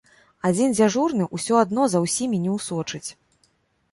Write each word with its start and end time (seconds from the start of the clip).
Адзін 0.47 0.71
дзяжурны 0.77 1.27
усё 1.39 1.59
адно 1.65 1.83
за 1.93 2.01
ўсімі 2.05 2.37
не 2.45 2.51
ўсочыць. 2.57 3.05